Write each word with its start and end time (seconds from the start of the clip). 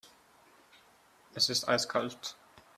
Es 1.35 1.49
ist 1.51 1.67
eiskalt. 1.69 2.35